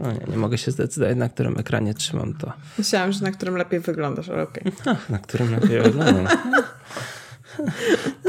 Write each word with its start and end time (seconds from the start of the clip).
No 0.00 0.12
nie, 0.12 0.20
nie 0.28 0.36
mogę 0.36 0.58
się 0.58 0.70
zdecydować, 0.70 1.16
na 1.16 1.28
którym 1.28 1.58
ekranie 1.58 1.94
trzymam 1.94 2.34
to. 2.34 2.52
Myślałam, 2.78 3.12
że 3.12 3.24
na 3.24 3.32
którym 3.32 3.56
lepiej 3.56 3.80
wyglądasz, 3.80 4.28
ale 4.28 4.42
okej. 4.42 4.72
Ach, 4.86 5.10
na 5.10 5.18
którym 5.18 5.50
lepiej 5.50 5.82
wyglądam. 5.82 6.26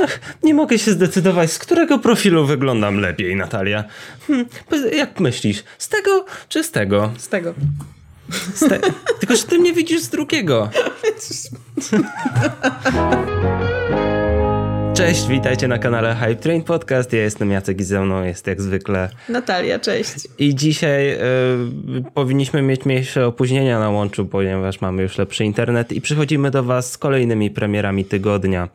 Ach, 0.04 0.20
nie 0.44 0.54
mogę 0.54 0.80
się 0.80 0.92
zdecydować, 0.92 1.52
z 1.52 1.60
którego 1.60 2.00
profilu 2.00 2.46
wyglądam 2.46 3.00
lepiej, 3.00 3.36
Natalia. 3.36 3.84
Hm, 4.28 4.46
jak 4.94 5.20
myślisz, 5.20 5.64
z 5.78 5.90
tego 5.90 6.26
czy 6.50 6.64
z 6.64 6.72
tego? 6.72 7.14
Z 7.18 7.28
tego. 7.28 7.54
Z 8.54 8.60
te... 8.60 8.80
Tylko, 9.20 9.36
że 9.36 9.44
ty 9.44 9.60
mnie 9.60 9.74
widzisz 9.74 10.02
z 10.02 10.10
drugiego. 10.10 10.70
Cześć, 15.00 15.28
witajcie 15.28 15.68
na 15.68 15.78
kanale 15.78 16.16
Hype 16.16 16.36
Train 16.36 16.64
Podcast. 16.64 17.14
Ja 17.14 17.20
jestem 17.20 17.52
Jacek 17.52 17.80
i 17.80 17.84
ze 17.84 18.02
mną 18.02 18.24
jest 18.24 18.48
jak 18.48 18.62
zwykle 18.62 19.10
Natalia, 19.30 19.80
cześć. 19.80 20.28
I 20.40 20.56
dzisiaj 20.56 21.14
y, 21.14 21.18
powinniśmy 22.14 22.62
mieć 22.62 22.86
mniejsze 22.86 23.28
opóźnienia 23.28 23.80
na 23.80 23.90
łączu, 23.90 24.26
ponieważ 24.26 24.82
mamy 24.82 25.02
już 25.02 25.18
lepszy 25.18 25.46
internet 25.46 25.92
i 25.92 26.02
przychodzimy 26.02 26.52
do 26.52 26.64
Was 26.64 26.92
z 26.92 26.98
kolejnymi 26.98 27.52
premierami 27.52 28.06
tygodnia. 28.06 28.70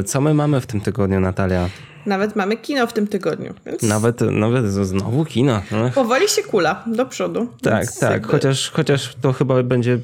Y, 0.00 0.02
co 0.02 0.20
my 0.20 0.34
mamy 0.34 0.60
w 0.60 0.66
tym 0.66 0.80
tygodniu, 0.80 1.20
Natalia? 1.20 1.68
Nawet 2.06 2.36
mamy 2.36 2.56
kino 2.56 2.86
w 2.86 2.92
tym 2.92 3.06
tygodniu. 3.06 3.54
Więc... 3.66 3.82
Nawet, 3.82 4.20
nawet 4.20 4.66
znowu 4.66 5.24
kino. 5.24 5.62
No. 5.70 5.90
Powoli 5.90 6.28
się 6.28 6.42
kula 6.42 6.84
do 6.86 7.06
przodu. 7.06 7.48
Tak, 7.62 7.92
tak. 8.00 8.10
Jakby... 8.10 8.28
Chociaż, 8.28 8.70
chociaż 8.70 9.14
to 9.20 9.32
chyba 9.32 9.62
będzie 9.62 9.98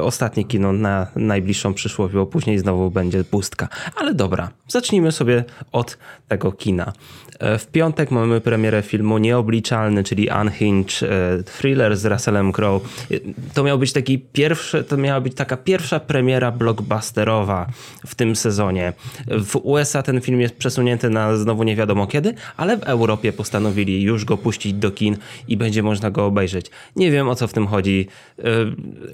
ostatnie 0.00 0.44
kino 0.44 0.72
na 0.72 1.06
najbliższą 1.16 1.74
przyszłość, 1.74 2.14
bo 2.14 2.26
później 2.26 2.58
znowu 2.58 2.90
będzie 2.90 3.24
pustka. 3.24 3.68
Ale 3.96 4.14
dobra, 4.14 4.50
zacznijmy 4.68 5.12
sobie 5.12 5.44
od 5.72 5.98
tego 6.28 6.52
kina. 6.52 6.92
E, 7.38 7.58
w 7.58 7.66
piątek 7.66 8.10
mamy 8.10 8.40
premierę 8.40 8.82
filmu 8.82 9.18
Nieobliczalny, 9.18 10.04
czyli 10.04 10.28
Unhinged, 10.42 11.02
e, 11.02 11.42
thriller 11.42 11.96
z 11.96 12.04
Russellem 12.04 12.52
Crowe. 12.52 12.88
E, 13.10 13.14
to 13.54 13.64
miał 13.64 13.78
być 13.78 13.92
taki 13.92 14.18
pierwszy, 14.18 14.84
to 14.84 14.96
miała 14.96 15.20
być 15.20 15.34
taka 15.34 15.56
pierwsza 15.56 16.00
premiera 16.00 16.50
blockbusterowa 16.50 17.66
w 18.06 18.14
tym 18.14 18.36
sezonie. 18.36 18.92
W 19.28 19.56
USA 19.56 20.02
ten 20.02 20.20
film 20.20 20.40
jest 20.40 20.56
przesunięty 20.56 21.10
na 21.10 21.36
znowu 21.36 21.62
nie 21.62 21.76
wiadomo 21.76 22.06
kiedy, 22.06 22.34
ale 22.56 22.76
w 22.76 22.82
Europie 22.82 23.32
postanowili 23.32 24.02
już 24.02 24.24
go 24.24 24.36
puścić 24.36 24.72
do 24.72 24.90
kin 24.90 25.16
i 25.48 25.56
będzie 25.56 25.82
można 25.82 26.10
go 26.10 26.26
obejrzeć. 26.26 26.66
Nie 26.96 27.10
wiem 27.10 27.28
o 27.28 27.34
co 27.34 27.48
w 27.48 27.52
tym 27.52 27.66
chodzi. 27.66 28.08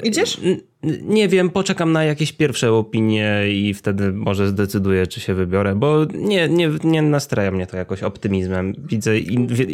Idziesz? 0.03 0.41
Nie 1.03 1.29
wiem, 1.29 1.51
poczekam 1.51 1.93
na 1.93 2.05
jakieś 2.05 2.33
pierwsze 2.33 2.73
opinie 2.73 3.43
i 3.49 3.75
wtedy 3.75 4.13
może 4.13 4.49
zdecyduję, 4.49 5.07
czy 5.07 5.21
się 5.21 5.35
wybiorę, 5.35 5.75
bo 5.75 6.05
nie, 6.15 6.49
nie, 6.49 6.71
nie 6.85 7.03
nastraja 7.03 7.51
mnie 7.51 7.67
to 7.67 7.77
jakoś 7.77 8.03
optymizmem. 8.03 8.75
Widzę 8.79 9.11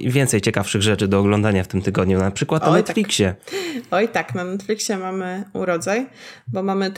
więcej 0.06 0.40
ciekawszych 0.40 0.82
rzeczy 0.82 1.08
do 1.08 1.18
oglądania 1.18 1.64
w 1.64 1.68
tym 1.68 1.82
tygodniu, 1.82 2.18
na 2.18 2.30
przykład 2.30 2.62
Oj, 2.62 2.68
na 2.68 2.76
tak. 2.76 2.86
Netflixie. 2.86 3.34
Tak. 3.44 3.54
Oj 3.90 4.08
tak, 4.08 4.34
na 4.34 4.44
Netflixie 4.44 4.98
mamy 4.98 5.44
urodzaj, 5.52 6.06
bo 6.48 6.62
mamy 6.62 6.92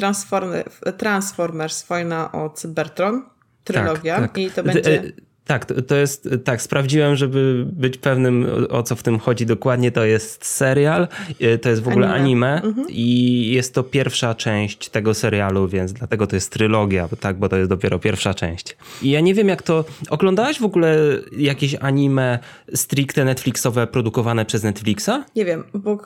Transformers, 0.98 1.85
Wojna 1.89 2.33
o 2.33 2.51
Cybertron, 2.51 3.23
trylogia 3.65 4.20
tak, 4.20 4.33
tak. 4.33 4.39
i 4.39 4.51
to 4.51 4.63
będzie... 4.63 5.03
Tak, 5.47 5.66
to 5.86 5.97
jest, 5.97 6.28
tak, 6.44 6.62
sprawdziłem, 6.62 7.16
żeby 7.16 7.66
być 7.72 7.98
pewnym 7.98 8.47
o 8.70 8.83
co 8.83 8.97
w 8.97 9.02
tym 9.02 9.19
chodzi 9.19 9.47
dokładnie. 9.47 9.92
To 9.92 10.05
jest 10.05 10.44
serial, 10.44 11.08
e, 11.41 11.58
to 11.58 11.69
jest 11.69 11.83
w 11.83 11.89
ogóle 11.89 12.08
anime, 12.12 12.27
anime 12.27 12.62
mhm. 12.62 12.86
i 12.91 13.50
jest 13.52 13.74
to 13.74 13.83
pierwsza 13.83 14.34
część 14.34 14.89
tego 14.89 15.14
serialu, 15.14 15.69
więc 15.69 15.92
dlatego 15.92 16.27
to 16.27 16.36
jest 16.36 16.52
trylogia, 16.52 17.08
tak, 17.20 17.39
bo 17.39 17.48
to 17.48 17.56
jest 17.56 17.70
dopiero 17.70 17.98
pierwsza 17.98 18.34
część. 18.34 18.77
I 19.02 19.11
ja 19.11 19.20
nie 19.20 19.34
wiem 19.34 19.48
jak 19.48 19.62
to, 19.62 19.84
oglądałaś 20.11 20.61
w 20.61 20.64
ogóle 20.64 20.98
jakieś 21.39 21.77
anime 21.80 22.39
stricte 22.74 23.24
Netflixowe 23.24 23.86
produkowane 23.86 24.44
przez 24.44 24.62
Netflixa? 24.62 25.11
Nie 25.36 25.44
wiem, 25.44 25.64
bo 25.74 25.98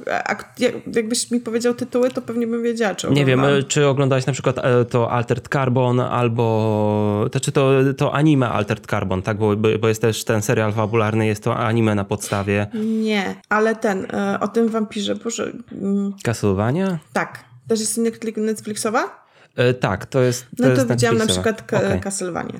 jakbyś 0.94 1.30
mi 1.30 1.40
powiedział 1.40 1.74
tytuły, 1.74 2.10
to 2.10 2.22
pewnie 2.22 2.46
bym 2.46 2.62
wiedziała, 2.62 2.94
czy 2.94 3.06
oglądam. 3.06 3.28
Nie 3.28 3.36
wiem, 3.36 3.64
czy 3.68 3.86
oglądałaś 3.86 4.26
na 4.26 4.32
przykład 4.32 4.58
e, 4.58 4.84
to 4.84 5.10
Altered 5.10 5.48
Carbon 5.48 6.00
albo, 6.00 7.28
to, 7.32 7.40
czy 7.40 7.52
to, 7.52 7.70
to 7.96 8.14
anime 8.14 8.48
Altered 8.48 8.86
Carbon, 8.86 9.22
tak? 9.22 9.29
Tak? 9.30 9.38
Bo, 9.38 9.56
bo 9.80 9.88
jest 9.88 10.00
też 10.00 10.24
ten 10.24 10.42
serial 10.42 10.72
fabularny, 10.72 11.26
jest 11.26 11.44
to 11.44 11.56
anime 11.56 11.94
na 11.94 12.04
podstawie. 12.04 12.66
Nie, 12.74 13.34
ale 13.48 13.76
ten, 13.76 14.06
e, 14.12 14.40
o 14.40 14.48
tym 14.48 14.68
wampirze, 14.68 15.14
boże. 15.14 15.52
Mm. 15.72 16.12
Castlevania? 16.22 16.98
Tak. 17.12 17.44
Też 17.68 17.80
jest 17.80 18.00
Netflixowa? 18.36 19.20
E, 19.56 19.74
tak, 19.74 20.06
to 20.06 20.20
jest. 20.20 20.46
To 20.56 20.68
no 20.68 20.76
to 20.76 20.86
widziałam 20.86 21.18
na 21.18 21.26
przykład 21.26 21.62
okay. 21.62 22.00
Castlevania. 22.00 22.52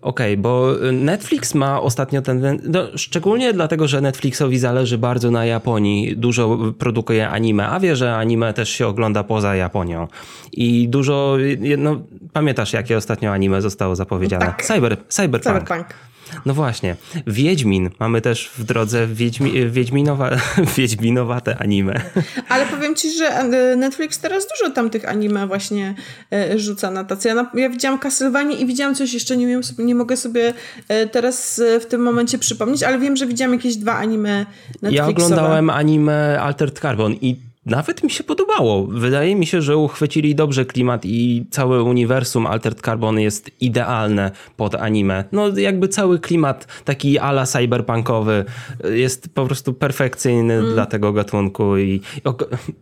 Okej, 0.00 0.32
okay, 0.32 0.36
bo 0.36 0.72
Netflix 0.92 1.54
ma 1.54 1.80
ostatnio 1.80 2.22
ten. 2.22 2.60
No, 2.64 2.84
szczególnie 2.96 3.52
dlatego, 3.52 3.88
że 3.88 4.00
Netflixowi 4.00 4.58
zależy 4.58 4.98
bardzo 4.98 5.30
na 5.30 5.44
Japonii. 5.44 6.16
Dużo 6.16 6.58
produkuje 6.78 7.28
anime, 7.28 7.68
a 7.68 7.80
wie, 7.80 7.96
że 7.96 8.16
anime 8.16 8.54
też 8.54 8.68
się 8.68 8.86
ogląda 8.86 9.24
poza 9.24 9.56
Japonią. 9.56 10.08
I 10.52 10.88
dużo. 10.88 11.36
No, 11.78 12.00
pamiętasz, 12.32 12.72
jakie 12.72 12.96
ostatnio 12.96 13.32
anime 13.32 13.62
zostało 13.62 13.96
zapowiedziane? 13.96 14.46
Tak. 14.46 14.64
Cyber, 14.64 14.96
cyberpunk. 15.08 15.44
cyberpunk. 15.44 16.07
No 16.46 16.54
właśnie. 16.54 16.96
Wiedźmin. 17.26 17.90
Mamy 17.98 18.20
też 18.20 18.50
w 18.58 18.64
drodze 18.64 19.06
Wiedźmi, 19.06 19.70
Wiedźminowa, 19.70 20.30
Wiedźminowate 20.76 21.58
anime. 21.58 22.00
Ale 22.48 22.66
powiem 22.66 22.94
ci, 22.94 23.12
że 23.12 23.26
e, 23.26 23.76
Netflix 23.76 24.18
teraz 24.18 24.46
dużo 24.48 24.74
tam 24.74 24.90
tych 24.90 25.08
anime 25.08 25.46
właśnie 25.46 25.94
e, 26.32 26.58
rzuca 26.58 26.90
na 26.90 27.04
tacy. 27.04 27.28
Ja, 27.28 27.50
ja 27.54 27.70
widziałam 27.70 27.98
Castlevania 27.98 28.56
i 28.56 28.66
widziałam 28.66 28.94
coś 28.94 29.12
jeszcze, 29.14 29.36
nie, 29.36 29.46
wiem, 29.46 29.60
nie 29.78 29.94
mogę 29.94 30.16
sobie 30.16 30.54
teraz 31.12 31.62
w 31.80 31.86
tym 31.86 32.00
momencie 32.00 32.38
przypomnieć, 32.38 32.82
ale 32.82 32.98
wiem, 32.98 33.16
że 33.16 33.26
widziałam 33.26 33.52
jakieś 33.52 33.76
dwa 33.76 33.94
anime 33.94 34.46
Netflixowe. 34.82 34.94
Ja 34.94 35.06
oglądałem 35.06 35.70
anime 35.70 36.40
Altered 36.40 36.80
Carbon 36.80 37.14
i 37.14 37.47
nawet 37.68 38.02
mi 38.02 38.10
się 38.10 38.24
podobało. 38.24 38.86
Wydaje 38.86 39.36
mi 39.36 39.46
się, 39.46 39.62
że 39.62 39.76
uchwycili 39.76 40.34
dobrze 40.34 40.64
klimat 40.64 41.04
i 41.04 41.46
całe 41.50 41.82
uniwersum 41.82 42.46
Altered 42.46 42.80
Carbon 42.80 43.20
jest 43.20 43.50
idealne 43.60 44.30
pod 44.56 44.74
anime. 44.74 45.24
No 45.32 45.58
jakby 45.58 45.88
cały 45.88 46.18
klimat 46.18 46.82
taki 46.84 47.18
ala 47.18 47.46
cyberpunkowy 47.46 48.44
jest 48.84 49.34
po 49.34 49.46
prostu 49.46 49.74
perfekcyjny 49.74 50.54
mm. 50.54 50.72
dla 50.72 50.86
tego 50.86 51.12
gatunku 51.12 51.78
i, 51.78 52.00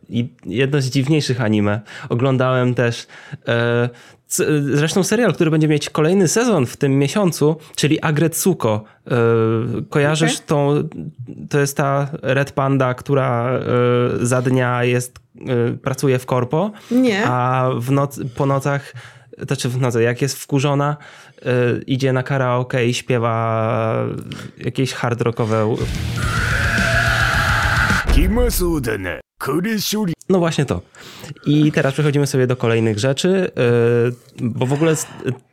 i, 0.08 0.28
jedno 0.46 0.80
z 0.80 0.86
dziwniejszych 0.86 1.40
anime. 1.40 1.80
Oglądałem 2.08 2.74
też 2.74 3.06
e, 3.48 3.88
Zresztą 4.72 5.02
serial, 5.04 5.34
który 5.34 5.50
będzie 5.50 5.68
mieć 5.68 5.90
kolejny 5.90 6.28
sezon 6.28 6.66
w 6.66 6.76
tym 6.76 6.98
miesiącu, 6.98 7.56
czyli 7.76 8.00
Agretsuko. 8.00 8.84
E, 9.06 9.12
kojarzysz 9.90 10.34
okay. 10.34 10.46
tą, 10.46 10.88
to 11.48 11.58
jest 11.58 11.76
ta 11.76 12.08
Red 12.22 12.52
Panda, 12.52 12.94
która 12.94 13.50
e, 13.50 13.60
za 14.26 14.42
dnia 14.42 14.84
jest, 14.84 15.18
e, 15.48 15.72
pracuje 15.76 16.18
w 16.18 16.26
korpo, 16.26 16.72
Nie. 16.90 17.26
a 17.26 17.70
w 17.78 17.90
noc, 17.90 18.20
po 18.34 18.46
nocach, 18.46 18.92
znaczy 19.38 19.68
w 19.68 19.80
nocy, 19.80 20.02
jak 20.02 20.22
jest 20.22 20.38
wkurzona, 20.38 20.96
idzie 21.86 22.12
na 22.12 22.22
karaoke 22.22 22.86
i 22.86 22.94
śpiewa 22.94 24.06
jakieś 24.58 24.92
hard 24.92 25.20
rockowe. 25.20 25.76
No 30.28 30.38
właśnie 30.38 30.64
to. 30.64 30.80
I 31.46 31.72
teraz 31.72 31.92
przechodzimy 31.92 32.26
sobie 32.26 32.46
do 32.46 32.56
kolejnych 32.56 32.98
rzeczy, 32.98 33.50
yy, 34.40 34.48
bo 34.50 34.66
w 34.66 34.72
ogóle 34.72 34.94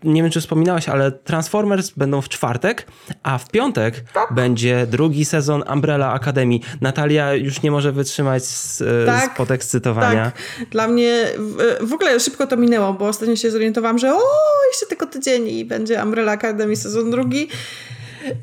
nie 0.04 0.22
wiem, 0.22 0.32
czy 0.32 0.42
wspominałaś, 0.42 0.90
ale 0.90 1.12
Transformers 1.12 1.90
będą 1.90 2.22
w 2.22 2.30
czwartek, 2.30 2.88
a 3.24 3.38
w 3.38 3.50
piątek 3.50 4.04
tak. 4.14 4.34
będzie 4.34 4.88
drugi 4.88 5.26
sezon 5.26 5.64
Umbrella 5.74 6.14
Academy. 6.14 6.60
Natalia 6.82 7.34
już 7.34 7.62
nie 7.62 7.72
może 7.72 7.92
wytrzymać 7.92 8.46
z, 8.46 8.84
tak, 9.06 9.34
z 9.34 9.38
podekscytowania. 9.38 10.26
Tak. 10.26 10.70
Dla 10.70 10.88
mnie 10.88 11.26
w, 11.38 11.88
w 11.88 11.94
ogóle 11.94 12.20
szybko 12.20 12.48
to 12.48 12.58
minęło, 12.58 12.94
bo 12.94 13.08
ostatnio 13.08 13.36
się 13.36 13.52
zorientowałam, 13.52 14.00
że 14.00 14.14
o, 14.14 14.22
jeszcze 14.72 14.86
tylko 14.86 15.06
tydzień 15.06 15.48
i 15.48 15.66
będzie 15.66 16.04
Umbrella 16.04 16.32
Academy 16.32 16.76
sezon 16.76 17.12
drugi. 17.12 17.48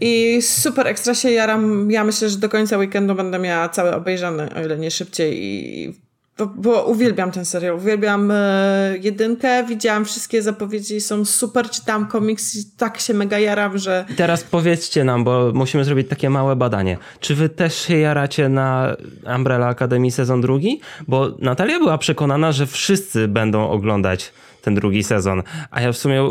I 0.01 0.43
super 0.43 0.87
ekstra 0.87 1.15
się 1.15 1.31
jaram. 1.31 1.91
Ja 1.91 2.05
myślę, 2.05 2.29
że 2.29 2.39
do 2.39 2.49
końca 2.49 2.79
weekendu 2.79 3.15
będę 3.15 3.39
miała 3.39 3.69
cały 3.69 3.95
obejrzany, 3.95 4.55
o 4.55 4.61
ile 4.65 4.79
nie 4.79 4.91
szybciej. 4.91 5.45
I 5.45 5.95
bo, 6.41 6.47
bo 6.57 6.85
uwielbiam 6.85 7.33
ten 7.33 7.45
serial, 7.45 7.77
uwielbiam 7.77 8.31
e, 8.31 8.95
jedynkę, 9.01 9.65
widziałam 9.65 10.05
wszystkie 10.05 10.43
zapowiedzi, 10.43 11.01
są 11.01 11.25
super, 11.25 11.71
czytam 11.71 12.07
komiks 12.07 12.57
i 12.57 12.65
tak 12.77 13.01
się 13.01 13.15
mega 13.15 13.39
jaram, 13.39 13.79
że... 13.79 14.05
Teraz 14.17 14.45
powiedzcie 14.45 15.05
nam, 15.05 15.25
bo 15.25 15.53
musimy 15.55 15.85
zrobić 15.85 16.09
takie 16.09 16.31
małe 16.31 16.57
badanie. 16.57 16.99
Czy 17.21 17.35
wy 17.35 17.49
też 17.49 17.75
się 17.75 17.97
jaracie 17.97 18.49
na 18.49 18.97
Umbrella 19.37 19.67
Academy 19.69 20.11
sezon 20.11 20.41
drugi? 20.41 20.81
Bo 21.09 21.29
Natalia 21.39 21.79
była 21.79 21.99
przekonana, 21.99 22.53
że 22.53 22.67
wszyscy 22.67 23.29
będą 23.29 23.69
oglądać 23.69 24.33
ten 24.61 24.75
drugi 24.75 25.03
sezon. 25.03 25.43
A 25.71 25.81
ja 25.81 25.93
w 25.93 25.97
sumie, 25.97 26.31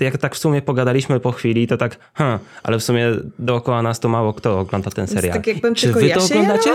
jak 0.00 0.18
tak 0.18 0.34
w 0.34 0.38
sumie 0.38 0.62
pogadaliśmy 0.62 1.20
po 1.20 1.32
chwili, 1.32 1.66
to 1.66 1.76
tak, 1.76 1.96
hm, 2.14 2.38
ale 2.62 2.78
w 2.78 2.84
sumie 2.84 3.06
dookoła 3.38 3.82
nas 3.82 4.00
to 4.00 4.08
mało 4.08 4.32
kto 4.32 4.60
ogląda 4.60 4.90
ten 4.90 5.06
serial. 5.06 5.36
Tak 5.36 5.46
jakbym 5.46 5.74
Czy 5.74 5.92
wy 5.92 6.10
to 6.10 6.24
oglądacie? 6.24 6.70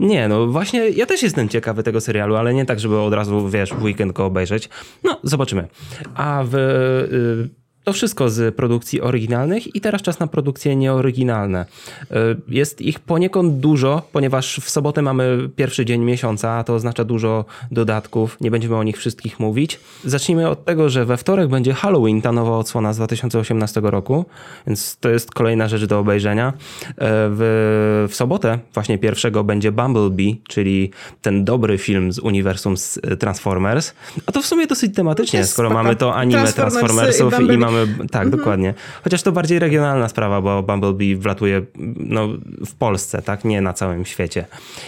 Nie, 0.00 0.28
no 0.28 0.46
właśnie, 0.46 0.88
ja 0.88 1.06
też 1.06 1.22
jestem 1.22 1.48
ciekawy 1.48 1.82
tego 1.82 2.00
serialu, 2.00 2.36
ale 2.36 2.54
nie 2.54 2.66
tak, 2.66 2.80
żeby 2.80 2.98
od 2.98 3.14
razu, 3.14 3.48
wiesz, 3.48 3.70
w 3.70 3.82
weekend 3.82 4.12
go 4.12 4.26
obejrzeć. 4.26 4.68
No, 5.04 5.20
zobaczymy. 5.22 5.68
A 6.14 6.44
w... 6.46 6.54
Y, 6.54 7.59
To 7.90 7.94
wszystko 7.94 8.30
z 8.30 8.54
produkcji 8.54 9.00
oryginalnych 9.00 9.76
i 9.76 9.80
teraz 9.80 10.02
czas 10.02 10.20
na 10.20 10.26
produkcje 10.26 10.76
nieoryginalne. 10.76 11.66
E, 12.10 12.14
jest 12.48 12.80
ich 12.80 13.00
poniekąd 13.00 13.58
dużo, 13.58 14.02
ponieważ 14.12 14.60
w 14.62 14.70
sobotę 14.70 15.02
mamy 15.02 15.48
pierwszy 15.56 15.84
dzień 15.84 16.04
miesiąca, 16.04 16.50
a 16.50 16.64
to 16.64 16.74
oznacza 16.74 17.04
dużo 17.04 17.44
dodatków. 17.70 18.36
Nie 18.40 18.50
będziemy 18.50 18.76
o 18.76 18.82
nich 18.82 18.98
wszystkich 18.98 19.40
mówić. 19.40 19.80
Zacznijmy 20.04 20.48
od 20.48 20.64
tego, 20.64 20.88
że 20.88 21.04
we 21.04 21.16
wtorek 21.16 21.48
będzie 21.48 21.74
Halloween, 21.74 22.22
ta 22.22 22.32
nowa 22.32 22.58
odsłona 22.58 22.92
z 22.92 22.96
2018 22.96 23.80
roku, 23.84 24.24
więc 24.66 24.96
to 24.96 25.08
jest 25.08 25.30
kolejna 25.30 25.68
rzecz 25.68 25.84
do 25.84 25.98
obejrzenia. 25.98 26.48
E, 26.48 26.52
w, 26.98 28.06
w 28.10 28.14
sobotę, 28.14 28.58
właśnie 28.74 28.98
pierwszego, 28.98 29.44
będzie 29.44 29.72
Bumblebee, 29.72 30.40
czyli 30.48 30.90
ten 31.22 31.44
dobry 31.44 31.78
film 31.78 32.12
z 32.12 32.18
uniwersum 32.18 32.76
z 32.76 33.00
Transformers. 33.18 33.94
A 34.26 34.32
to 34.32 34.42
w 34.42 34.46
sumie 34.46 34.66
dosyć 34.66 34.94
tematycznie, 34.94 35.44
skoro 35.44 35.70
mamy 35.70 35.96
to 35.96 36.14
anime 36.14 36.52
Transformersów 36.52 37.40
i, 37.40 37.52
i 37.52 37.58
Tak, 37.86 38.24
mhm. 38.24 38.30
dokładnie. 38.30 38.74
Chociaż 39.04 39.22
to 39.22 39.32
bardziej 39.32 39.58
regionalna 39.58 40.08
sprawa, 40.08 40.40
bo 40.40 40.62
Bumblebee 40.62 41.16
wlatuje 41.16 41.62
no, 41.96 42.28
w 42.66 42.74
Polsce, 42.74 43.22
tak? 43.22 43.44
Nie 43.44 43.60
na 43.60 43.72
całym 43.72 44.04
świecie. 44.04 44.44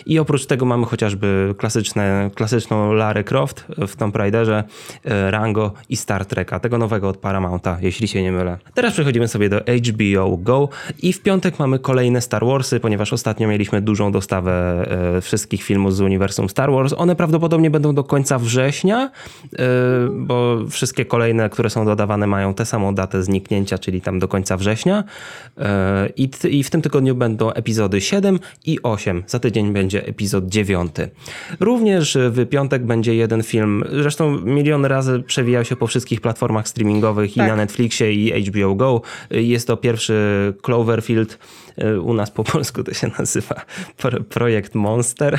I 0.06 0.19
oprócz 0.19 0.47
tego 0.47 0.67
mamy 0.67 0.87
chociażby 0.87 1.55
klasyczne, 1.59 2.31
klasyczną 2.35 2.93
Larry 2.93 3.25
Croft 3.25 3.67
w 3.89 3.97
Tomb 3.97 4.17
Raiderze, 4.17 4.65
e, 5.05 5.31
Rango 5.31 5.73
i 5.89 5.97
Star 5.97 6.27
Treka, 6.27 6.61
tego 6.61 6.79
nowego 6.79 7.09
od 7.09 7.17
Paramounta, 7.17 7.79
jeśli 7.81 8.09
się 8.09 8.23
nie 8.23 8.33
mylę. 8.33 8.59
Teraz 8.75 8.93
przechodzimy 8.93 9.29
sobie 9.29 9.49
do 9.49 9.61
HBO 9.61 10.37
Go 10.37 10.69
i 11.03 11.12
w 11.12 11.23
piątek 11.23 11.59
mamy 11.59 11.79
kolejne 11.79 12.21
Star 12.21 12.47
Warsy, 12.47 12.81
ponieważ 12.81 13.12
ostatnio 13.12 13.49
mieliśmy 13.49 13.83
dużą 13.83 14.12
dostawę 14.12 14.85
e, 15.17 15.21
wszystkich 15.21 15.62
filmów 15.62 15.94
z 15.94 16.00
uniwersum 16.00 16.49
Star 16.49 16.73
Wars. 16.73 16.94
One 16.97 17.17
prawdopodobnie 17.17 17.71
będą 17.71 17.94
do 17.94 18.05
końca 18.05 18.39
września, 18.39 19.11
e, 19.53 19.65
bo 20.12 20.59
wszystkie 20.71 21.05
kolejne, 21.05 21.50
które 21.50 21.71
są 21.71 21.85
dodawane 21.85 22.27
mają 22.27 22.55
tę 22.55 22.67
samą 22.73 22.95
datę 22.95 23.23
zniknięcia, 23.23 23.79
czyli 23.79 24.01
tam 24.01 24.19
do 24.19 24.29
końca 24.29 24.57
września. 24.57 25.05
I, 26.17 26.31
I 26.49 26.65
w 26.65 26.71
tym 26.71 26.83
tygodniu 26.83 27.15
będą 27.15 27.53
epizody 27.53 28.01
7 28.01 28.39
i 28.67 28.83
8. 28.83 29.23
Za 29.27 29.39
tydzień 29.39 29.73
będzie 29.73 30.07
epizod 30.07 30.49
9. 30.49 30.93
Również 31.61 32.19
w 32.31 32.49
piątek 32.49 32.87
będzie 32.87 33.15
jeden 33.15 33.43
film, 33.43 33.85
zresztą 33.93 34.41
milion 34.41 34.85
razy 34.85 35.23
przewijał 35.27 35.65
się 35.65 35.77
po 35.77 35.87
wszystkich 35.87 36.21
platformach 36.21 36.69
streamingowych 36.69 37.35
tak. 37.35 37.47
i 37.47 37.49
na 37.49 37.57
Netflixie 37.57 38.13
i 38.13 38.45
HBO 38.45 38.75
Go. 38.75 39.03
Jest 39.31 39.67
to 39.67 39.77
pierwszy 39.77 40.15
Cloverfield 40.63 41.39
E, 41.77 42.01
u 42.01 42.15
nas 42.15 42.31
po 42.31 42.45
polsku 42.45 42.85
to 42.85 42.95
się 42.95 43.11
nazywa 43.19 43.55
projekt 44.29 44.75
Monster, 44.75 45.39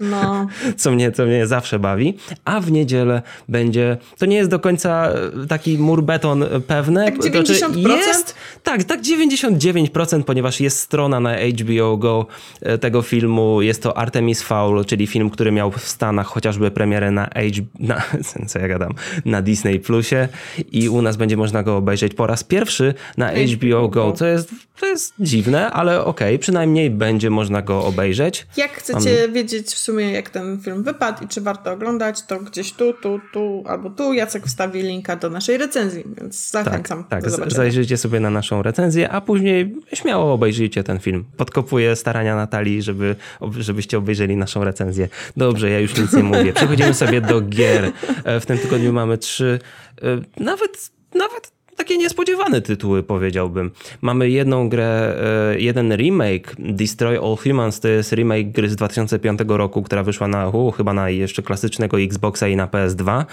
no. 0.00 0.46
co, 0.76 0.90
mnie, 0.90 1.12
co 1.12 1.26
mnie 1.26 1.46
zawsze 1.46 1.78
bawi. 1.78 2.18
A 2.44 2.60
w 2.60 2.72
niedzielę 2.72 3.22
będzie, 3.48 3.96
to 4.18 4.26
nie 4.26 4.36
jest 4.36 4.50
do 4.50 4.58
końca 4.58 5.08
taki 5.48 5.78
mur 5.78 6.02
beton 6.02 6.44
pewne. 6.76 7.04
Tak 7.04 7.14
90%? 7.14 7.58
Znaczy 7.58 7.80
jest, 7.80 8.34
tak, 8.62 8.84
tak 8.84 9.00
99%, 9.00 10.22
ponieważ 10.22 10.60
jest 10.60 10.78
strona 10.78 11.20
na 11.20 11.36
HBO 11.36 11.96
Go 11.96 12.26
e, 12.60 12.78
tego 12.78 13.02
filmu. 13.02 13.62
Jest 13.62 13.82
to 13.82 13.96
Artemis 13.96 14.42
Fowl, 14.42 14.84
czyli 14.84 15.06
film, 15.06 15.30
który 15.30 15.52
miał 15.52 15.70
w 15.70 15.88
Stanach 15.88 16.26
chociażby 16.26 16.70
premierę 16.70 17.10
na, 17.10 17.24
H, 17.24 17.40
na 17.78 18.02
co 18.48 18.58
ja 18.58 18.68
gadam, 18.68 18.94
na 19.24 19.42
Disney 19.42 19.80
Plusie 19.80 20.28
i 20.72 20.88
u 20.88 21.02
nas 21.02 21.16
będzie 21.16 21.36
można 21.36 21.62
go 21.62 21.76
obejrzeć 21.76 22.14
po 22.14 22.26
raz 22.26 22.44
pierwszy 22.44 22.94
na 23.16 23.30
HBO 23.32 23.88
Go, 23.88 24.12
co 24.12 24.26
jest, 24.26 24.50
to 24.80 24.86
jest 24.86 25.14
dziwne, 25.20 25.70
ale 25.70 26.04
okej, 26.04 26.28
okay, 26.28 26.38
przynajmniej 26.38 26.90
będzie 26.90 27.30
można 27.30 27.62
go 27.62 27.84
obejrzeć. 27.84 28.46
Jak 28.56 28.72
chcecie 28.72 29.22
Mam... 29.22 29.32
wiedzieć 29.32 29.66
w 29.66 29.78
sumie, 29.78 30.12
jak 30.12 30.30
ten 30.30 30.60
film 30.60 30.82
wypadł 30.82 31.24
i 31.24 31.28
czy 31.28 31.40
warto 31.40 31.72
oglądać, 31.72 32.22
to 32.22 32.40
gdzieś 32.40 32.72
tu, 32.72 32.92
tu, 32.92 33.20
tu 33.32 33.64
albo 33.66 33.90
tu 33.90 34.12
Jacek 34.12 34.46
wstawi 34.46 34.82
linka 34.82 35.16
do 35.16 35.30
naszej 35.30 35.58
recenzji, 35.58 36.04
więc 36.20 36.52
zachęcam. 36.64 37.04
Tak, 37.04 37.22
tak. 37.22 37.52
zajrzyjcie 37.52 37.96
sobie 37.96 38.20
na 38.20 38.30
naszą 38.30 38.62
recenzję, 38.62 39.10
a 39.10 39.20
później 39.20 39.74
śmiało 39.92 40.32
obejrzyjcie 40.32 40.84
ten 40.84 40.98
film. 40.98 41.24
Podkopuję 41.36 41.96
starania 41.96 42.36
Natalii, 42.36 42.82
żeby, 42.82 43.16
żebyście 43.58 43.98
obejrzeli 43.98 44.36
naszą 44.36 44.64
recenzję. 44.64 45.08
Dobrze, 45.36 45.70
ja 45.70 45.80
już 45.80 45.98
nic 45.98 46.12
nie 46.12 46.22
mówię. 46.22 46.52
Przechodzimy 46.52 46.94
sobie 46.94 47.20
do 47.20 47.40
gier. 47.40 47.92
E, 48.24 48.40
w 48.40 48.46
tym 48.46 48.58
tygodniu 48.58 48.92
mamy 48.92 49.18
trzy, 49.18 49.58
e, 50.02 50.42
nawet, 50.44 50.90
nawet 51.14 51.52
takie 51.76 51.98
niespodziewane 51.98 52.60
tytuły, 52.60 53.02
powiedziałbym. 53.02 53.70
Mamy 54.00 54.30
jedną 54.30 54.68
grę, 54.68 55.16
e, 55.52 55.60
jeden 55.60 55.96
remake, 55.96 56.56
Destroy 56.58 57.18
All 57.18 57.36
Humans, 57.36 57.80
to 57.80 57.88
jest 57.88 58.12
remake 58.12 58.52
gry 58.52 58.68
z 58.68 58.76
2005 58.76 59.40
roku, 59.48 59.82
która 59.82 60.02
wyszła 60.02 60.28
na, 60.28 60.48
u, 60.48 60.70
chyba 60.70 60.92
na 60.92 61.10
jeszcze 61.10 61.42
klasycznego 61.42 62.00
Xboxa 62.00 62.48
i 62.48 62.56
na 62.56 62.66
PS2. 62.66 63.10
E, 63.20 63.24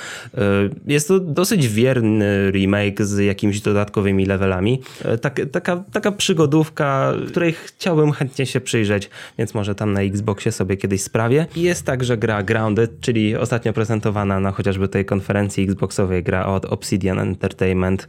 jest 0.88 1.08
to 1.08 1.20
dosyć 1.20 1.68
wierny 1.68 2.52
remake 2.52 3.06
z 3.06 3.20
jakimiś 3.20 3.62
dodatkowymi 3.62 4.26
levelami. 4.26 4.82
E, 5.06 5.18
tak, 5.18 5.42
taka, 5.52 5.84
taka 5.92 6.12
przygodówka, 6.12 7.14
której 7.28 7.54
chciałbym 7.54 8.12
chętnie 8.12 8.46
się 8.46 8.62
przyjrzeć, 8.62 9.10
więc 9.38 9.54
może 9.54 9.76
tam 9.76 9.94
na 9.94 10.02
Xboxie 10.02 10.52
sobie 10.52 10.78
kiedyś 10.78 11.02
sprawię. 11.02 11.46
Jest 11.56 11.86
także 11.86 12.18
gra 12.18 12.44
Grounded, 12.44 13.02
czyli 13.02 13.36
ostatnio 13.36 13.74
prezentowana 13.74 14.40
na 14.40 14.52
chociażby 14.52 14.88
tej 14.88 15.06
konferencji 15.06 15.64
Xboxowej 15.64 16.24
gra 16.24 16.46
od 16.46 16.66
Obsidian 16.66 17.20
Entertainment, 17.20 18.08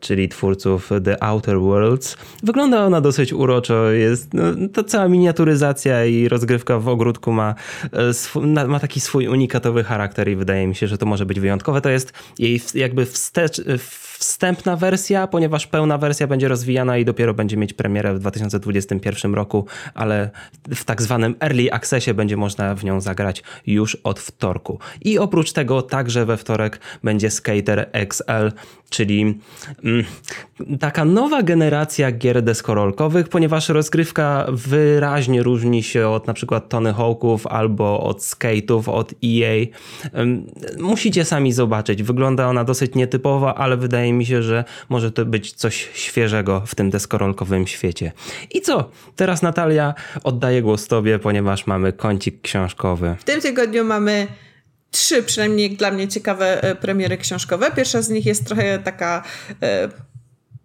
czyli 0.00 0.28
twórców 0.28 0.90
The 1.04 1.22
Outer 1.22 1.60
Worlds. 1.60 2.16
Wygląda 2.42 2.84
ona 2.84 3.00
dosyć 3.00 3.32
uroczo, 3.32 3.90
jest 3.90 4.34
no, 4.34 4.42
to 4.72 4.84
cała 4.84 5.08
miniaturyzacja 5.08 6.04
i 6.04 6.28
rozgrywka 6.28 6.78
w 6.78 6.88
ogródku 6.88 7.32
ma, 7.32 7.54
e, 8.56 8.66
ma 8.66 8.80
taki 8.80 9.00
swój 9.00 9.28
unikatowy 9.28 9.84
charakter 9.84 10.28
i 10.28 10.36
wydaje 10.36 10.66
mi 10.66 10.74
się, 10.74 10.86
że 10.86 10.98
to 10.98 11.06
może 11.06 11.26
być 11.26 11.40
wyjątkowe. 11.40 11.80
To 11.80 11.90
jest 11.90 12.12
jej 12.38 12.60
jakby 12.74 13.06
wstecz, 13.06 13.60
wstępna 14.22 14.76
wersja, 14.76 15.26
ponieważ 15.26 15.66
pełna 15.66 15.98
wersja 15.98 16.26
będzie 16.26 16.48
rozwijana 16.48 16.98
i 16.98 17.04
dopiero 17.04 17.34
będzie 17.34 17.56
mieć 17.56 17.72
premierę 17.72 18.14
w 18.14 18.18
2021 18.18 19.34
roku, 19.34 19.66
ale 19.94 20.30
w 20.74 20.84
tak 20.84 21.02
zwanym 21.02 21.34
early 21.40 21.72
accessie 21.72 22.14
będzie 22.14 22.36
można 22.36 22.74
w 22.74 22.84
nią 22.84 23.00
zagrać 23.00 23.42
już 23.66 23.94
od 23.94 24.20
wtorku. 24.20 24.78
I 25.00 25.18
oprócz 25.18 25.52
tego 25.52 25.82
także 25.82 26.26
we 26.26 26.36
wtorek 26.36 26.80
będzie 27.04 27.30
Skater 27.30 27.90
XL, 27.92 28.52
czyli 28.90 29.38
mm, 29.84 30.04
taka 30.80 31.04
nowa 31.04 31.42
generacja 31.42 32.12
gier 32.12 32.42
deskorolkowych, 32.42 33.28
ponieważ 33.28 33.68
rozgrywka 33.68 34.46
wyraźnie 34.52 35.42
różni 35.42 35.82
się 35.82 36.08
od 36.08 36.26
na 36.26 36.34
przykład 36.34 36.68
Tony 36.68 36.94
Hawków 36.94 37.46
albo 37.46 38.00
od 38.00 38.18
Skate'ów, 38.18 38.90
od 38.90 39.14
EA. 39.24 39.66
Musicie 40.78 41.24
sami 41.24 41.52
zobaczyć. 41.52 42.02
Wygląda 42.02 42.48
ona 42.48 42.64
dosyć 42.64 42.94
nietypowa, 42.94 43.54
ale 43.54 43.76
wydaje 43.76 44.11
mi 44.12 44.26
się, 44.26 44.42
że 44.42 44.64
może 44.88 45.12
to 45.12 45.24
być 45.24 45.52
coś 45.52 45.88
świeżego 45.94 46.62
w 46.66 46.74
tym 46.74 46.90
deskorolkowym 46.90 47.66
świecie. 47.66 48.12
I 48.50 48.60
co? 48.60 48.90
Teraz 49.16 49.42
Natalia 49.42 49.94
oddaję 50.24 50.62
głos 50.62 50.88
tobie, 50.88 51.18
ponieważ 51.18 51.66
mamy 51.66 51.92
kącik 51.92 52.42
książkowy. 52.42 53.16
W 53.18 53.24
tym 53.24 53.40
tygodniu 53.40 53.84
mamy 53.84 54.26
trzy 54.90 55.22
przynajmniej 55.22 55.76
dla 55.76 55.90
mnie 55.90 56.08
ciekawe 56.08 56.62
e, 56.62 56.74
premiery 56.74 57.16
książkowe. 57.16 57.70
Pierwsza 57.70 58.02
z 58.02 58.08
nich 58.08 58.26
jest 58.26 58.46
trochę 58.46 58.78
taka... 58.78 59.22
E, 59.62 59.88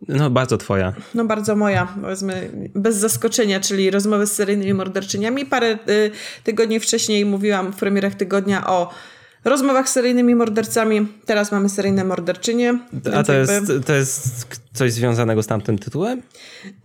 no, 0.07 0.29
bardzo 0.29 0.57
twoja. 0.57 0.93
No, 1.13 1.25
bardzo 1.25 1.55
moja, 1.55 1.88
powiedzmy, 2.01 2.51
bez 2.75 2.95
zaskoczenia, 2.95 3.60
czyli 3.60 3.91
rozmowy 3.91 4.27
z 4.27 4.31
seryjnymi 4.31 4.74
morderczyniami. 4.74 5.45
Parę 5.45 5.77
y, 5.89 6.12
tygodni 6.43 6.79
wcześniej 6.79 7.25
mówiłam 7.25 7.74
w 7.74 7.75
premierach 7.75 8.15
tygodnia 8.15 8.67
o 8.67 8.89
rozmowach 9.48 9.89
z 9.89 9.92
seryjnymi 9.92 10.36
mordercami. 10.36 11.08
Teraz 11.25 11.51
mamy 11.51 11.70
seryjne 11.70 12.04
morderczynie. 12.04 12.80
A 13.13 13.24
to, 13.24 13.34
jakby... 13.34 13.54
jest, 13.54 13.72
to 13.86 13.94
jest 13.94 14.48
coś 14.74 14.94
związanego 14.94 15.44
z 15.44 15.48
tamtym 15.48 15.77
tytułem? 15.77 16.22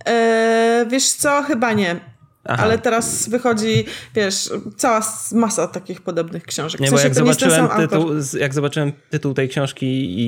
E, 0.05 0.85
wiesz 0.89 1.11
co? 1.11 1.43
Chyba 1.43 1.73
nie. 1.73 1.99
Aha. 2.45 2.63
Ale 2.63 2.79
teraz 2.79 3.29
wychodzi, 3.29 3.85
wiesz, 4.15 4.49
cała 4.77 5.01
masa 5.31 5.67
takich 5.67 6.01
podobnych 6.01 6.43
książek. 6.43 6.81
Nie, 6.81 6.87
w 6.87 6.89
sensie, 6.89 7.03
bo 7.03 7.07
jak 7.07 7.15
zobaczyłem, 7.15 7.67
tytuł, 7.77 8.09
jak 8.39 8.53
zobaczyłem 8.53 8.91
tytuł 9.09 9.33
tej 9.33 9.49
książki 9.49 9.87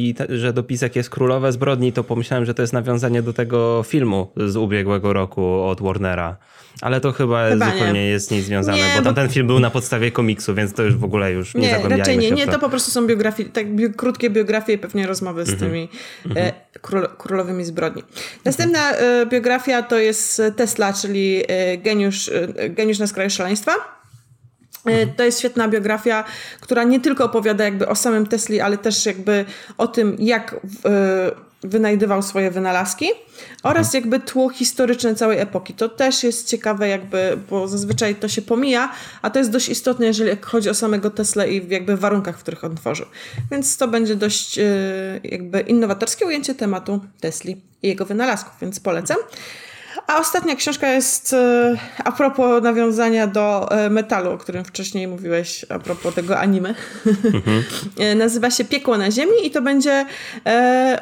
i 0.10 0.14
te, 0.14 0.38
że 0.38 0.54
dopisek 0.54 0.96
jest 0.96 1.10
Królowe 1.10 1.52
Zbrodni, 1.52 1.94
to 1.94 2.04
pomyślałem, 2.04 2.46
że 2.46 2.54
to 2.54 2.62
jest 2.62 2.74
nawiązanie 2.74 3.22
do 3.22 3.34
tego 3.34 3.84
filmu 3.84 4.32
z 4.48 4.56
ubiegłego 4.56 5.14
roku 5.14 5.64
od 5.64 5.82
Warnera. 5.82 6.38
Ale 6.82 7.02
to 7.02 7.12
chyba, 7.12 7.50
chyba 7.50 7.72
zupełnie 7.72 7.94
nie. 7.94 8.08
jest 8.08 8.32
nic 8.32 8.46
związane, 8.46 8.78
nie, 8.78 8.84
bo 8.98 9.04
tamten 9.04 9.28
bo... 9.28 9.34
film 9.34 9.48
był 9.48 9.60
na 9.60 9.70
podstawie 9.70 10.12
komiksu, 10.12 10.56
więc 10.56 10.74
to 10.74 10.84
już 10.84 10.96
w 10.96 11.04
ogóle 11.04 11.32
już 11.32 11.56
nie, 11.56 11.62
nie 11.62 11.70
zagłębiajmy 11.70 11.98
raczej 11.98 12.18
nie, 12.18 12.32
nie, 12.32 12.48
to. 12.48 12.60
po 12.60 12.70
prostu 12.70 12.92
są 12.92 13.08
biografie, 13.08 13.46
tak 13.46 13.76
bi 13.76 13.94
krótkie 13.94 14.30
biografie 14.30 14.74
i 14.74 14.78
pewnie 14.78 15.08
rozmowy 15.08 15.46
z 15.46 15.50
mm 15.50 15.60
-hmm. 15.60 15.64
tymi 15.64 15.90
mm 16.26 16.38
-hmm. 16.38 16.42
e, 16.42 16.54
król 16.82 17.08
królowymi 17.18 17.66
zbrodni. 17.66 18.04
Następna 18.46 18.92
e, 18.92 19.26
biografia 19.26 19.84
to 19.84 20.00
jest 20.00 20.42
Tesla, 20.56 20.94
czyli 20.94 21.44
e, 21.48 21.78
geniusz, 21.78 22.30
e, 22.30 22.70
geniusz 22.70 23.00
na 23.00 23.08
skraju 23.08 23.30
szaleństwa. 23.30 23.72
E, 24.86 24.92
mhm. 24.92 25.14
To 25.16 25.24
jest 25.24 25.40
świetna 25.40 25.68
biografia, 25.68 26.24
która 26.62 26.84
nie 26.84 27.00
tylko 27.00 27.26
opowiada 27.26 27.64
jakby 27.64 27.88
o 27.88 27.96
samym 27.96 28.28
Tesli, 28.28 28.62
ale 28.62 28.78
też 28.78 29.06
jakby 29.06 29.46
o 29.78 29.88
tym, 29.88 30.16
jak 30.20 30.56
wynajdywał 31.68 32.22
swoje 32.22 32.52
wynalazki 32.52 33.06
oraz 33.64 33.94
jakby 33.94 34.20
tło 34.20 34.50
historyczne 34.50 35.16
całej 35.16 35.40
epoki. 35.40 35.74
To 35.74 35.90
też 35.90 36.24
jest 36.24 36.48
ciekawe 36.48 36.88
jakby, 36.88 37.38
bo 37.50 37.68
zazwyczaj 37.68 38.16
to 38.16 38.28
się 38.28 38.42
pomija, 38.42 38.92
a 39.22 39.30
to 39.30 39.40
jest 39.40 39.52
dość 39.52 39.70
istotne, 39.70 40.06
jeżeli 40.06 40.38
chodzi 40.42 40.70
o 40.70 40.74
samego 40.74 41.10
Tesla 41.10 41.46
i 41.46 41.68
jakby 41.70 41.98
warunkach, 41.98 42.38
w 42.38 42.42
których 42.42 42.64
on 42.64 42.76
tworzył. 42.76 43.06
Więc 43.52 43.78
to 43.78 43.88
będzie 43.88 44.16
dość 44.16 44.58
yy, 44.58 44.66
jakby 45.24 45.60
innowatorskie 45.60 46.26
ujęcie 46.26 46.56
tematu 46.56 47.02
Tesli 47.20 47.62
i 47.84 47.88
jego 47.88 48.06
wynalazków, 48.06 48.54
więc 48.62 48.80
polecam. 48.80 49.18
A 50.08 50.20
ostatnia 50.20 50.56
książka 50.56 50.88
jest 50.88 51.34
e, 51.34 51.76
a 52.04 52.12
propos 52.12 52.64
nawiązania 52.64 53.28
do 53.28 53.72
e, 53.72 53.90
metalu, 53.90 54.32
o 54.32 54.38
którym 54.38 54.66
wcześniej 54.66 55.08
mówiłeś, 55.08 55.66
a 55.70 55.80
propos 55.80 56.16
tego 56.16 56.40
anime. 56.40 56.76
Mhm. 57.34 57.64
Nazywa 58.18 58.52
się 58.52 58.66
Piekło 58.66 58.98
na 58.98 59.12
Ziemi 59.12 59.34
i 59.44 59.52
to 59.52 59.62
będzie 59.62 60.06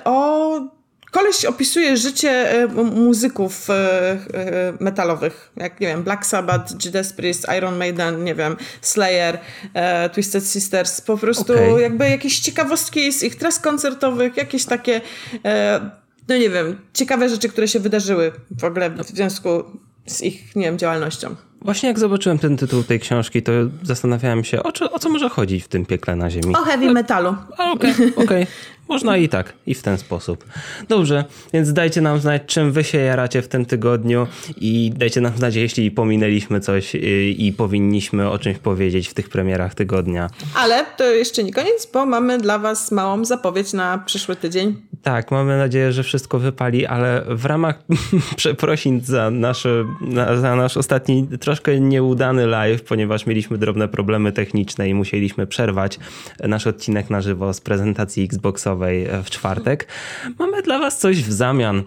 o 0.04 0.84
Koleś 1.12 1.46
opisuje 1.46 1.98
życie 1.98 2.48
muzyków 2.76 3.68
metalowych, 4.80 5.52
jak 5.58 5.80
nie 5.80 5.88
wiem, 5.88 6.04
Black 6.04 6.26
Sabbath, 6.26 6.86
Judas 6.86 7.14
Priest, 7.14 7.48
Iron 7.58 7.78
Maiden, 7.78 8.24
nie 8.24 8.36
wiem, 8.36 8.58
Slayer, 8.82 9.38
Twisted 10.14 10.48
Sisters, 10.48 11.02
po 11.02 11.18
prostu 11.18 11.54
okay. 11.54 11.82
jakby 11.82 12.10
jakieś 12.10 12.40
ciekawostki 12.40 13.14
z 13.14 13.24
ich 13.24 13.36
tras 13.36 13.60
koncertowych, 13.60 14.38
jakieś 14.38 14.66
takie 14.66 15.02
no 16.28 16.38
nie 16.38 16.50
wiem, 16.50 16.78
ciekawe 16.94 17.30
rzeczy, 17.30 17.50
które 17.50 17.68
się 17.68 17.80
wydarzyły 17.80 18.32
w 18.60 18.64
ogóle 18.64 18.90
w 18.90 19.08
związku 19.08 19.50
z 20.06 20.22
ich, 20.22 20.56
nie 20.56 20.66
wiem, 20.66 20.78
działalnością. 20.78 21.36
Właśnie 21.62 21.90
jak 21.90 22.00
zobaczyłem 22.00 22.40
ten 22.40 22.58
tytuł 22.58 22.84
tej 22.84 23.00
książki, 23.00 23.44
to 23.44 23.52
zastanawiałem 23.84 24.44
się, 24.44 24.64
o, 24.64 24.72
co, 24.72 24.92
o 24.92 25.00
co 25.00 25.10
może 25.10 25.30
chodzić 25.30 25.64
w 25.64 25.68
tym 25.68 25.86
piekle 25.86 26.16
na 26.16 26.30
ziemi. 26.30 26.56
O 26.56 26.58
heavy 26.58 26.92
metalu. 26.92 27.36
Okej, 27.58 27.92
okej. 27.92 28.24
Okay. 28.24 28.48
Można 28.90 29.18
i 29.18 29.30
tak, 29.30 29.54
i 29.66 29.76
w 29.76 29.82
ten 29.82 29.98
sposób. 29.98 30.46
Dobrze, 30.90 31.26
więc 31.54 31.74
dajcie 31.74 32.02
nam 32.02 32.20
znać, 32.20 32.42
czym 32.46 32.72
wy 32.72 32.84
się 32.84 32.98
jaracie 32.98 33.42
w 33.42 33.48
tym 33.48 33.66
tygodniu 33.66 34.28
i 34.58 34.92
dajcie 34.96 35.22
nam 35.22 35.38
znać, 35.38 35.56
jeśli 35.56 35.92
pominęliśmy 35.92 36.60
coś 36.60 36.96
y, 36.96 37.00
i 37.38 37.54
powinniśmy 37.54 38.30
o 38.30 38.40
czymś 38.40 38.58
powiedzieć 38.58 39.08
w 39.08 39.14
tych 39.14 39.30
premierach 39.30 39.76
tygodnia. 39.76 40.30
Ale 40.56 40.86
to 40.98 41.04
jeszcze 41.04 41.44
nie 41.44 41.54
koniec, 41.54 41.88
bo 41.94 42.06
mamy 42.06 42.38
dla 42.38 42.60
was 42.60 42.92
małą 42.92 43.26
zapowiedź 43.26 43.74
na 43.74 43.98
przyszły 43.98 44.36
tydzień. 44.36 44.82
Tak, 45.04 45.32
mamy 45.32 45.58
nadzieję, 45.58 45.92
że 45.92 46.04
wszystko 46.04 46.40
wypali, 46.40 46.86
ale 46.86 47.24
w 47.28 47.46
ramach 47.46 47.84
przeprosin 48.36 49.02
za, 49.02 49.32
nasze, 49.32 49.86
za 50.42 50.56
nasz 50.56 50.78
ostatni, 50.78 51.28
troszkę 51.40 51.80
nieudany 51.80 52.48
live, 52.48 52.82
ponieważ 52.82 53.26
mieliśmy 53.26 53.58
drobne 53.58 53.88
problemy 53.88 54.32
techniczne 54.32 54.90
i 54.90 54.94
musieliśmy 54.94 55.48
przerwać 55.48 56.00
nasz 56.40 56.68
odcinek 56.68 57.10
na 57.10 57.22
żywo 57.22 57.54
z 57.54 57.62
prezentacji 57.62 58.24
Xboxowej 58.24 59.08
w 59.24 59.30
czwartek, 59.30 59.88
mamy 60.40 60.62
dla 60.62 60.80
was 60.80 61.00
coś 61.00 61.24
w 61.24 61.32
zamian. 61.32 61.78
E, 61.78 61.84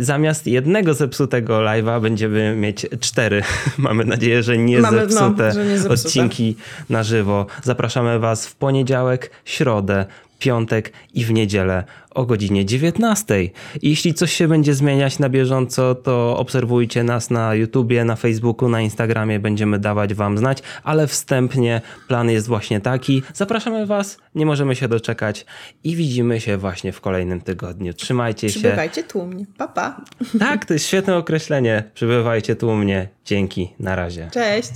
zamiast 0.00 0.46
jednego 0.46 0.94
zepsutego 0.94 1.58
live'a 1.58 2.00
będziemy 2.00 2.56
mieć 2.56 2.86
cztery. 3.00 3.42
Mamy 3.78 4.04
nadzieję, 4.04 4.42
że 4.42 4.58
nie, 4.58 4.80
mamy, 4.80 4.96
no, 4.96 5.02
zepsute, 5.08 5.48
no, 5.48 5.54
że 5.54 5.64
nie 5.64 5.78
zepsute 5.78 5.94
odcinki 5.94 6.56
na 6.90 7.02
żywo. 7.02 7.46
Zapraszamy 7.62 8.18
was 8.18 8.46
w 8.46 8.54
poniedziałek, 8.54 9.30
środę, 9.44 10.06
piątek 10.38 10.92
i 11.14 11.24
w 11.24 11.32
niedzielę 11.32 11.84
o 12.10 12.26
godzinie 12.26 12.64
19. 12.64 13.50
Jeśli 13.82 14.14
coś 14.14 14.32
się 14.32 14.48
będzie 14.48 14.74
zmieniać 14.74 15.18
na 15.18 15.28
bieżąco, 15.28 15.94
to 15.94 16.36
obserwujcie 16.38 17.04
nas 17.04 17.30
na 17.30 17.54
YouTubie, 17.54 18.04
na 18.04 18.16
Facebooku, 18.16 18.68
na 18.68 18.80
Instagramie, 18.80 19.40
będziemy 19.40 19.78
dawać 19.78 20.14
Wam 20.14 20.38
znać, 20.38 20.62
ale 20.82 21.06
wstępnie 21.06 21.80
plan 22.08 22.30
jest 22.30 22.46
właśnie 22.46 22.80
taki. 22.80 23.22
Zapraszamy 23.34 23.86
Was, 23.86 24.18
nie 24.34 24.46
możemy 24.46 24.76
się 24.76 24.88
doczekać 24.88 25.46
i 25.84 25.96
widzimy 25.96 26.40
się 26.40 26.56
właśnie 26.56 26.92
w 26.92 27.00
kolejnym 27.00 27.40
tygodniu. 27.40 27.94
Trzymajcie 27.94 28.48
się. 28.48 28.60
Przybywajcie 28.60 29.02
tłumnie. 29.02 29.46
Pa, 29.58 29.68
pa. 29.68 30.00
Tak, 30.38 30.64
to 30.64 30.72
jest 30.72 30.86
świetne 30.86 31.16
określenie. 31.16 31.84
Przybywajcie 31.94 32.56
tłumnie. 32.56 33.08
Dzięki, 33.24 33.68
na 33.80 33.96
razie. 33.96 34.28
Cześć. 34.32 34.72